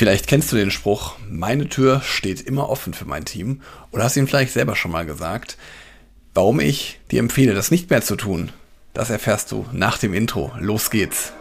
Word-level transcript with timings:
Vielleicht 0.00 0.28
kennst 0.28 0.50
du 0.50 0.56
den 0.56 0.70
Spruch, 0.70 1.16
meine 1.28 1.68
Tür 1.68 2.00
steht 2.00 2.40
immer 2.40 2.70
offen 2.70 2.94
für 2.94 3.04
mein 3.04 3.26
Team 3.26 3.60
oder 3.90 4.04
hast 4.04 4.16
ihn 4.16 4.26
vielleicht 4.26 4.54
selber 4.54 4.74
schon 4.74 4.92
mal 4.92 5.04
gesagt. 5.04 5.58
Warum 6.32 6.58
ich 6.58 6.98
dir 7.10 7.20
empfehle, 7.20 7.52
das 7.52 7.70
nicht 7.70 7.90
mehr 7.90 8.00
zu 8.00 8.16
tun, 8.16 8.50
das 8.94 9.10
erfährst 9.10 9.52
du 9.52 9.66
nach 9.72 9.98
dem 9.98 10.14
Intro. 10.14 10.52
Los 10.58 10.88
geht's. 10.88 11.34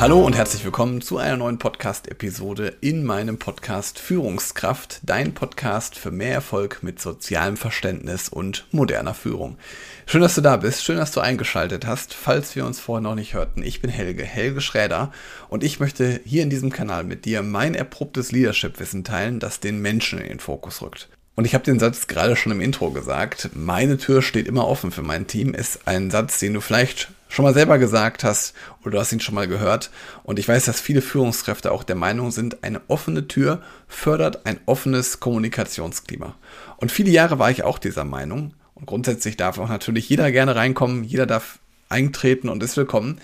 Hallo 0.00 0.24
und 0.24 0.36
herzlich 0.36 0.64
willkommen 0.64 1.00
zu 1.00 1.18
einer 1.18 1.36
neuen 1.36 1.58
Podcast-Episode 1.58 2.76
in 2.80 3.02
meinem 3.02 3.36
Podcast 3.36 3.98
Führungskraft, 3.98 5.00
dein 5.02 5.34
Podcast 5.34 5.98
für 5.98 6.12
mehr 6.12 6.34
Erfolg 6.34 6.84
mit 6.84 7.00
sozialem 7.00 7.56
Verständnis 7.56 8.28
und 8.28 8.68
moderner 8.70 9.12
Führung. 9.12 9.58
Schön, 10.06 10.20
dass 10.20 10.36
du 10.36 10.40
da 10.40 10.56
bist, 10.56 10.84
schön, 10.84 10.98
dass 10.98 11.10
du 11.10 11.18
eingeschaltet 11.18 11.84
hast, 11.84 12.14
falls 12.14 12.54
wir 12.54 12.64
uns 12.64 12.78
vorher 12.78 13.02
noch 13.02 13.16
nicht 13.16 13.34
hörten. 13.34 13.64
Ich 13.64 13.82
bin 13.82 13.90
Helge, 13.90 14.22
Helge 14.22 14.60
Schräder 14.60 15.10
und 15.48 15.64
ich 15.64 15.80
möchte 15.80 16.20
hier 16.24 16.44
in 16.44 16.50
diesem 16.50 16.70
Kanal 16.70 17.02
mit 17.02 17.24
dir 17.24 17.42
mein 17.42 17.74
erprobtes 17.74 18.30
Leadership-Wissen 18.30 19.02
teilen, 19.02 19.40
das 19.40 19.58
den 19.58 19.82
Menschen 19.82 20.20
in 20.20 20.28
den 20.28 20.40
Fokus 20.40 20.80
rückt. 20.80 21.08
Und 21.34 21.44
ich 21.44 21.54
habe 21.54 21.64
den 21.64 21.80
Satz 21.80 22.06
gerade 22.06 22.36
schon 22.36 22.52
im 22.52 22.60
Intro 22.60 22.92
gesagt. 22.92 23.50
Meine 23.54 23.98
Tür 23.98 24.22
steht 24.22 24.46
immer 24.46 24.68
offen 24.68 24.92
für 24.92 25.02
mein 25.02 25.26
Team 25.26 25.54
ist 25.54 25.88
ein 25.88 26.12
Satz, 26.12 26.38
den 26.38 26.54
du 26.54 26.60
vielleicht 26.60 27.08
schon 27.28 27.44
mal 27.44 27.54
selber 27.54 27.78
gesagt 27.78 28.24
hast 28.24 28.54
oder 28.82 28.92
du 28.92 28.98
hast 29.00 29.12
ihn 29.12 29.20
schon 29.20 29.34
mal 29.34 29.48
gehört. 29.48 29.90
Und 30.22 30.38
ich 30.38 30.48
weiß, 30.48 30.64
dass 30.64 30.80
viele 30.80 31.02
Führungskräfte 31.02 31.72
auch 31.72 31.84
der 31.84 31.96
Meinung 31.96 32.30
sind, 32.30 32.62
eine 32.64 32.80
offene 32.88 33.28
Tür 33.28 33.62
fördert 33.86 34.46
ein 34.46 34.60
offenes 34.66 35.20
Kommunikationsklima. 35.20 36.34
Und 36.78 36.92
viele 36.92 37.10
Jahre 37.10 37.38
war 37.38 37.50
ich 37.50 37.64
auch 37.64 37.78
dieser 37.78 38.04
Meinung. 38.04 38.54
Und 38.74 38.86
grundsätzlich 38.86 39.36
darf 39.36 39.58
auch 39.58 39.68
natürlich 39.68 40.08
jeder 40.08 40.30
gerne 40.30 40.56
reinkommen, 40.56 41.04
jeder 41.04 41.26
darf 41.26 41.58
eintreten 41.88 42.48
und 42.48 42.62
ist 42.62 42.76
willkommen. 42.76 43.20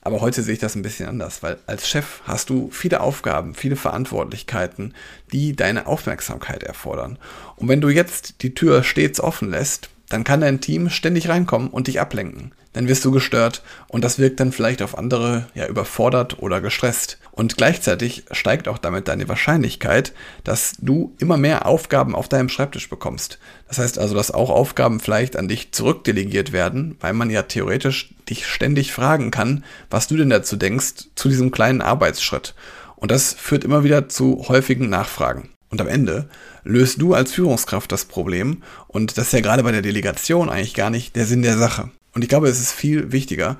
Aber 0.00 0.20
heute 0.20 0.42
sehe 0.42 0.54
ich 0.54 0.60
das 0.60 0.74
ein 0.74 0.82
bisschen 0.82 1.08
anders, 1.08 1.42
weil 1.42 1.58
als 1.66 1.88
Chef 1.88 2.22
hast 2.24 2.50
du 2.50 2.70
viele 2.70 3.00
Aufgaben, 3.00 3.54
viele 3.54 3.76
Verantwortlichkeiten, 3.76 4.94
die 5.32 5.54
deine 5.54 5.86
Aufmerksamkeit 5.86 6.62
erfordern. 6.62 7.18
Und 7.56 7.68
wenn 7.68 7.80
du 7.80 7.88
jetzt 7.88 8.42
die 8.42 8.54
Tür 8.54 8.84
stets 8.84 9.20
offen 9.20 9.50
lässt, 9.50 9.90
dann 10.08 10.24
kann 10.24 10.40
dein 10.40 10.60
Team 10.60 10.90
ständig 10.90 11.28
reinkommen 11.28 11.68
und 11.68 11.86
dich 11.86 12.00
ablenken. 12.00 12.52
Dann 12.72 12.88
wirst 12.88 13.04
du 13.04 13.10
gestört 13.10 13.62
und 13.88 14.04
das 14.04 14.18
wirkt 14.18 14.40
dann 14.40 14.52
vielleicht 14.52 14.82
auf 14.82 14.96
andere 14.96 15.46
ja 15.54 15.66
überfordert 15.66 16.40
oder 16.40 16.60
gestresst. 16.60 17.18
Und 17.32 17.56
gleichzeitig 17.56 18.24
steigt 18.30 18.68
auch 18.68 18.78
damit 18.78 19.08
deine 19.08 19.28
Wahrscheinlichkeit, 19.28 20.12
dass 20.44 20.74
du 20.78 21.14
immer 21.18 21.36
mehr 21.36 21.66
Aufgaben 21.66 22.14
auf 22.14 22.28
deinem 22.28 22.48
Schreibtisch 22.48 22.88
bekommst. 22.88 23.38
Das 23.68 23.78
heißt 23.78 23.98
also, 23.98 24.14
dass 24.14 24.30
auch 24.30 24.50
Aufgaben 24.50 25.00
vielleicht 25.00 25.36
an 25.36 25.48
dich 25.48 25.72
zurückdelegiert 25.72 26.52
werden, 26.52 26.96
weil 27.00 27.12
man 27.12 27.30
ja 27.30 27.42
theoretisch 27.42 28.14
dich 28.28 28.46
ständig 28.46 28.92
fragen 28.92 29.30
kann, 29.30 29.64
was 29.90 30.08
du 30.08 30.16
denn 30.16 30.30
dazu 30.30 30.56
denkst, 30.56 31.08
zu 31.14 31.28
diesem 31.28 31.50
kleinen 31.50 31.82
Arbeitsschritt. 31.82 32.54
Und 32.96 33.10
das 33.10 33.34
führt 33.34 33.64
immer 33.64 33.84
wieder 33.84 34.08
zu 34.08 34.46
häufigen 34.48 34.88
Nachfragen. 34.88 35.50
Und 35.70 35.80
am 35.80 35.88
Ende 35.88 36.28
löst 36.64 37.00
du 37.00 37.14
als 37.14 37.32
Führungskraft 37.32 37.92
das 37.92 38.06
Problem. 38.06 38.62
Und 38.86 39.18
das 39.18 39.26
ist 39.26 39.32
ja 39.32 39.40
gerade 39.40 39.62
bei 39.62 39.72
der 39.72 39.82
Delegation 39.82 40.48
eigentlich 40.48 40.74
gar 40.74 40.90
nicht 40.90 41.14
der 41.16 41.26
Sinn 41.26 41.42
der 41.42 41.58
Sache. 41.58 41.90
Und 42.14 42.22
ich 42.22 42.28
glaube, 42.28 42.48
es 42.48 42.60
ist 42.60 42.72
viel 42.72 43.12
wichtiger, 43.12 43.58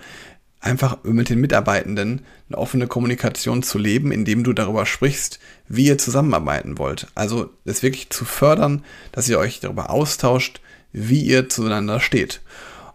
einfach 0.60 1.04
mit 1.04 1.28
den 1.28 1.40
Mitarbeitenden 1.40 2.22
eine 2.48 2.58
offene 2.58 2.86
Kommunikation 2.86 3.62
zu 3.62 3.78
leben, 3.78 4.10
indem 4.10 4.42
du 4.42 4.52
darüber 4.52 4.86
sprichst, 4.86 5.38
wie 5.68 5.86
ihr 5.86 5.98
zusammenarbeiten 5.98 6.78
wollt. 6.78 7.06
Also 7.14 7.50
es 7.64 7.82
wirklich 7.82 8.10
zu 8.10 8.24
fördern, 8.24 8.84
dass 9.12 9.28
ihr 9.28 9.38
euch 9.38 9.60
darüber 9.60 9.90
austauscht, 9.90 10.60
wie 10.92 11.22
ihr 11.22 11.48
zueinander 11.48 12.00
steht. 12.00 12.40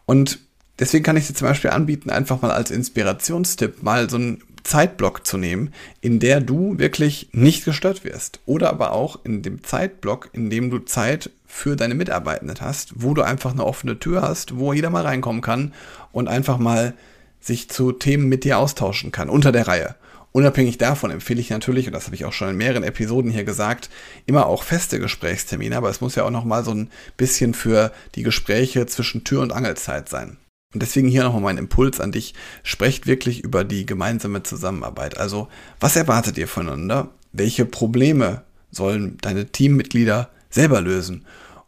Und 0.05 0.39
deswegen 0.79 1.03
kann 1.03 1.17
ich 1.17 1.27
dir 1.27 1.35
zum 1.35 1.47
Beispiel 1.47 1.69
anbieten, 1.69 2.09
einfach 2.09 2.41
mal 2.41 2.51
als 2.51 2.71
Inspirationstipp 2.71 3.83
mal 3.83 4.09
so 4.09 4.17
ein 4.17 4.43
Zeitblock 4.63 5.25
zu 5.27 5.37
nehmen, 5.37 5.73
in 6.01 6.19
der 6.19 6.41
du 6.41 6.79
wirklich 6.79 7.29
nicht 7.31 7.65
gestört 7.65 8.03
wirst. 8.03 8.39
Oder 8.45 8.69
aber 8.69 8.93
auch 8.93 9.19
in 9.23 9.41
dem 9.41 9.63
Zeitblock, 9.63 10.29
in 10.33 10.49
dem 10.49 10.69
du 10.69 10.79
Zeit 10.79 11.29
für 11.45 11.75
deine 11.75 11.95
Mitarbeitenden 11.95 12.57
hast, 12.61 12.93
wo 12.95 13.13
du 13.13 13.21
einfach 13.21 13.51
eine 13.51 13.65
offene 13.65 13.99
Tür 13.99 14.21
hast, 14.21 14.57
wo 14.57 14.73
jeder 14.73 14.89
mal 14.89 15.03
reinkommen 15.03 15.41
kann 15.41 15.73
und 16.11 16.27
einfach 16.27 16.57
mal 16.57 16.93
sich 17.39 17.69
zu 17.69 17.91
Themen 17.91 18.29
mit 18.29 18.43
dir 18.43 18.57
austauschen 18.57 19.11
kann, 19.11 19.29
unter 19.29 19.51
der 19.51 19.67
Reihe. 19.67 19.95
Unabhängig 20.31 20.79
davon 20.79 21.11
empfehle 21.11 21.39
ich 21.39 21.51
natürlich, 21.51 21.85
und 21.85 21.93
das 21.93 22.05
habe 22.05 22.15
ich 22.15 22.25
auch 22.25 22.33
schon 22.33 22.49
in 22.49 22.57
mehreren 22.57 22.83
Episoden 22.83 23.29
hier 23.29 23.43
gesagt, 23.43 23.91
immer 24.25 24.47
auch 24.47 24.63
feste 24.63 24.99
Gesprächstermine, 24.99 25.77
aber 25.77 25.91
es 25.91 26.01
muss 26.01 26.15
ja 26.15 26.23
auch 26.23 26.31
noch 26.31 26.43
mal 26.43 26.63
so 26.63 26.71
ein 26.71 26.89
bisschen 27.17 27.53
für 27.53 27.91
die 28.15 28.23
Gespräche 28.23 28.87
zwischen 28.87 29.23
Tür 29.23 29.41
und 29.41 29.51
Angelzeit 29.51 30.09
sein. 30.09 30.37
Und 30.73 30.81
deswegen 30.81 31.07
hier 31.07 31.23
nochmal 31.23 31.41
mein 31.41 31.57
Impuls 31.57 31.99
an 31.99 32.11
dich. 32.11 32.33
Sprecht 32.63 33.05
wirklich 33.07 33.43
über 33.43 33.63
die 33.63 33.85
gemeinsame 33.85 34.43
Zusammenarbeit. 34.43 35.17
Also, 35.17 35.47
was 35.79 35.95
erwartet 35.95 36.37
ihr 36.37 36.47
voneinander? 36.47 37.09
Welche 37.31 37.65
Probleme 37.65 38.43
sollen 38.71 39.17
deine 39.21 39.45
Teammitglieder 39.47 40.29
selber 40.49 40.81
lösen? 40.81 41.25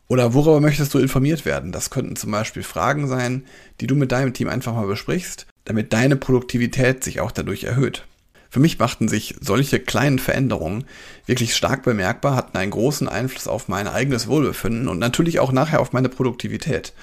Oder 0.08 0.34
worüber 0.34 0.60
möchtest 0.60 0.94
du 0.94 1.00
informiert 1.00 1.46
werden? 1.46 1.72
Das 1.72 1.90
könnten 1.90 2.16
zum 2.16 2.32
Beispiel 2.32 2.64
Fragen 2.64 3.08
sein, 3.08 3.46
die 3.82 3.88
du 3.88 3.96
mit 3.96 4.12
deinem 4.12 4.34
Team 4.34 4.50
einfach 4.50 4.74
mal 4.74 4.88
besprichst, 4.88 5.48
damit 5.66 5.94
deine 5.94 6.16
Produktivität 6.16 7.04
sich 7.04 7.22
auch 7.22 7.32
dadurch 7.32 7.64
erhöht. 7.64 8.06
Für 8.50 8.60
mich 8.60 8.80
machten 8.80 9.08
sich 9.08 9.36
solche 9.42 9.80
kleinen 9.80 10.20
Veränderungen 10.20 10.86
wirklich 11.26 11.56
stark 11.56 11.84
bemerkbar, 11.84 12.36
hatten 12.36 12.58
einen 12.58 12.72
großen 12.72 13.10
Einfluss 13.10 13.48
auf 13.48 13.68
mein 13.68 13.88
eigenes 13.88 14.28
Wohlbefinden 14.28 14.88
und 14.88 15.00
natürlich 15.00 15.40
auch 15.40 15.52
nachher 15.52 15.82
auf 15.82 15.92
meine 15.92 16.08
Produktivität. 16.08 16.94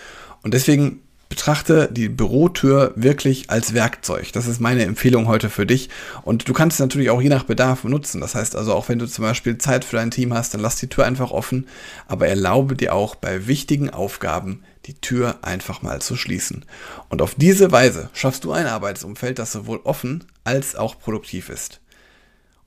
Und 0.43 0.55
deswegen 0.55 1.01
betrachte 1.33 1.89
die 1.91 2.11
Bürotür 2.11 2.93
wirklich 2.95 3.49
als 3.49 3.73
Werkzeug. 3.73 4.35
Das 4.35 4.47
ist 4.47 4.61
meine 4.61 4.85
Empfehlung 4.85 5.29
heute 5.29 5.49
für 5.49 5.65
dich. 5.65 5.89
Und 6.25 6.47
du 6.47 6.53
kannst 6.53 6.75
es 6.75 6.81
natürlich 6.81 7.09
auch 7.09 7.23
je 7.23 7.31
nach 7.31 7.45
Bedarf 7.45 7.85
nutzen. 7.85 8.21
Das 8.21 8.35
heißt 8.35 8.55
also, 8.55 8.75
auch 8.75 8.91
wenn 8.91 8.99
du 8.99 9.07
zum 9.07 9.25
Beispiel 9.25 9.57
Zeit 9.57 9.87
für 9.87 9.97
dein 9.97 10.11
Team 10.11 10.35
hast, 10.35 10.53
dann 10.53 10.61
lass 10.61 10.77
die 10.77 10.89
Tür 10.89 11.07
einfach 11.07 11.31
offen. 11.31 11.69
Aber 12.07 12.29
erlaube 12.29 12.77
dir 12.77 12.95
auch 12.95 13.15
bei 13.15 13.47
wichtigen 13.47 13.89
Aufgaben 13.89 14.63
die 14.85 14.93
Tür 14.93 15.39
einfach 15.41 15.81
mal 15.81 16.03
zu 16.03 16.17
schließen. 16.17 16.67
Und 17.09 17.23
auf 17.23 17.35
diese 17.35 17.73
Weise 17.73 18.11
schaffst 18.13 18.45
du 18.45 18.53
ein 18.53 18.67
Arbeitsumfeld, 18.67 19.39
das 19.39 19.53
sowohl 19.53 19.81
offen 19.85 20.25
als 20.45 20.77
auch 20.77 20.99
produktiv 20.99 21.49
ist. 21.49 21.81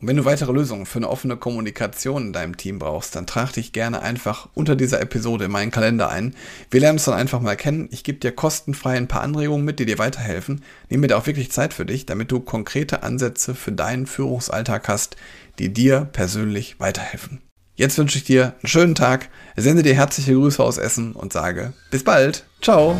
Und 0.01 0.09
wenn 0.09 0.17
du 0.17 0.25
weitere 0.25 0.51
Lösungen 0.51 0.85
für 0.85 0.99
eine 0.99 1.09
offene 1.09 1.37
Kommunikation 1.37 2.27
in 2.27 2.33
deinem 2.33 2.57
Team 2.57 2.79
brauchst, 2.79 3.15
dann 3.15 3.25
trag 3.25 3.53
dich 3.53 3.71
gerne 3.71 4.01
einfach 4.01 4.49
unter 4.53 4.75
dieser 4.75 5.01
Episode 5.01 5.45
in 5.45 5.51
meinen 5.51 5.71
Kalender 5.71 6.09
ein. 6.09 6.35
Wir 6.69 6.81
lernen 6.81 6.97
uns 6.97 7.05
dann 7.05 7.13
einfach 7.13 7.39
mal 7.39 7.55
kennen. 7.55 7.87
Ich 7.91 8.03
gebe 8.03 8.19
dir 8.19 8.33
kostenfrei 8.33 8.97
ein 8.97 9.07
paar 9.07 9.21
Anregungen 9.21 9.63
mit, 9.63 9.79
die 9.79 9.85
dir 9.85 9.97
weiterhelfen. 9.97 10.63
Nimm 10.89 10.99
mir 10.99 11.07
da 11.07 11.17
auch 11.17 11.27
wirklich 11.27 11.51
Zeit 11.51 11.73
für 11.73 11.85
dich, 11.85 12.05
damit 12.05 12.31
du 12.31 12.41
konkrete 12.41 13.03
Ansätze 13.03 13.55
für 13.55 13.71
deinen 13.71 14.05
Führungsalltag 14.05 14.87
hast, 14.89 15.15
die 15.59 15.71
dir 15.71 16.09
persönlich 16.11 16.79
weiterhelfen. 16.79 17.41
Jetzt 17.75 17.97
wünsche 17.97 18.17
ich 18.17 18.23
dir 18.23 18.55
einen 18.61 18.67
schönen 18.67 18.95
Tag, 18.95 19.29
sende 19.55 19.83
dir 19.83 19.95
herzliche 19.95 20.33
Grüße 20.33 20.63
aus 20.63 20.77
Essen 20.77 21.13
und 21.13 21.33
sage 21.33 21.73
bis 21.91 22.03
bald. 22.03 22.45
Ciao. 22.61 22.97